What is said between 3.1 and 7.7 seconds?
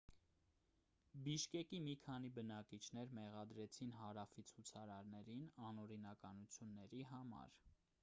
մեղադրեցին հարավի ցուցարարներին անօրինականությունների համար